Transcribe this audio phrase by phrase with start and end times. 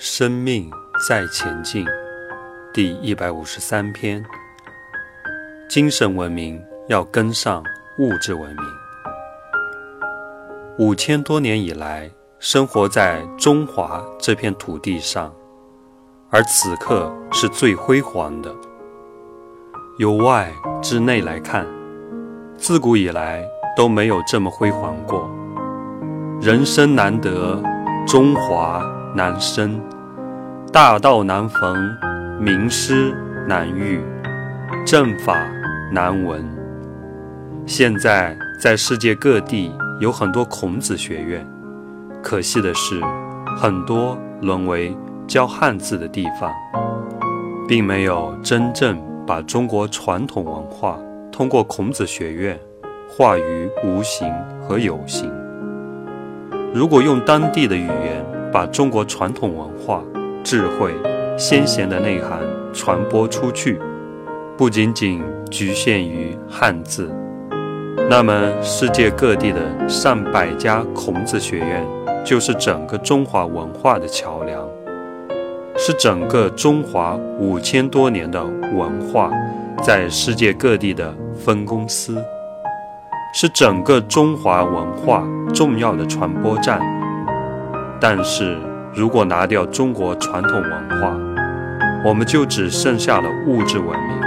[0.00, 0.70] 生命
[1.08, 1.84] 在前进，
[2.72, 4.24] 第一百五十三篇。
[5.68, 7.64] 精神文明要跟上
[7.98, 8.64] 物质文明。
[10.78, 12.08] 五千多年以来，
[12.38, 15.34] 生活在中华这片土地上，
[16.30, 18.54] 而此刻是最辉煌的。
[19.98, 21.66] 由外至内来看，
[22.56, 23.44] 自古以来
[23.76, 25.28] 都没有这么辉煌过。
[26.40, 27.60] 人生难得，
[28.06, 28.80] 中华。
[29.18, 29.80] 难生，
[30.72, 31.92] 大道难逢，
[32.38, 33.12] 名师
[33.48, 34.00] 难遇，
[34.86, 35.36] 正法
[35.90, 36.48] 难闻。
[37.66, 41.44] 现在在世界各地有很多孔子学院，
[42.22, 43.02] 可惜的是，
[43.56, 44.96] 很多沦为
[45.26, 46.54] 教汉字的地方，
[47.66, 48.96] 并没有真正
[49.26, 50.96] 把中国传统文化
[51.32, 52.56] 通过孔子学院
[53.10, 54.32] 化于无形
[54.62, 55.28] 和有形。
[56.72, 60.02] 如果用当地的语言，把中国传统文化、
[60.42, 60.94] 智慧、
[61.36, 62.40] 先贤的内涵
[62.72, 63.78] 传播出去，
[64.56, 67.10] 不仅仅局限于汉字，
[68.08, 71.86] 那么世界各地的上百家孔子学院，
[72.24, 74.66] 就是整个中华文化的桥梁，
[75.76, 79.30] 是整个中华五千多年的文化
[79.82, 82.16] 在世界各地的分公司，
[83.34, 85.22] 是整个中华文化
[85.54, 86.97] 重要的传播站。
[88.00, 88.56] 但是
[88.94, 91.16] 如果拿掉中国传统文化，
[92.04, 94.18] 我们就只剩下了物质文明。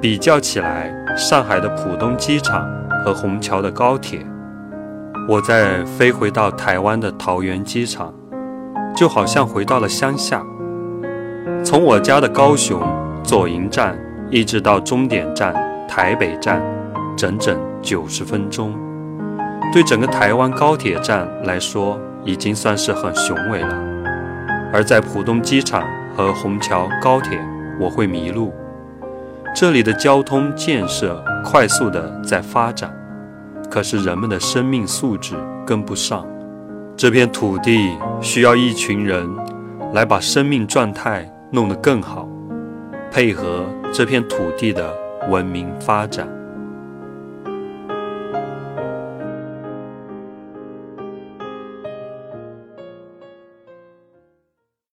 [0.00, 2.66] 比较起来，上海的浦东机场
[3.04, 4.26] 和虹桥的高铁，
[5.28, 8.12] 我在飞回到台湾的桃园机场，
[8.96, 10.42] 就好像回到了乡下。
[11.62, 12.80] 从我家的高雄
[13.22, 13.98] 左营站
[14.30, 15.54] 一直到终点站
[15.88, 16.62] 台北站，
[17.16, 18.74] 整整九十分钟。
[19.72, 23.76] 对整个台湾高铁站来说，已经算是很雄伟了。
[24.72, 25.84] 而在浦东机场
[26.16, 27.38] 和虹桥高铁，
[27.80, 28.52] 我会迷路。
[29.54, 32.92] 这里的交通建设快速的在发展，
[33.70, 35.34] 可是人们的生命素质
[35.66, 36.26] 跟不上。
[36.96, 39.28] 这片土地需要一群人
[39.92, 42.28] 来把生命状态弄得更好，
[43.10, 44.92] 配合这片土地的
[45.28, 46.28] 文明发展。